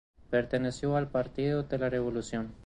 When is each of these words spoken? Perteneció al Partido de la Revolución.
Perteneció 0.31 0.97
al 0.97 1.11
Partido 1.11 1.61
de 1.61 1.77
la 1.77 1.87
Revolución. 1.87 2.55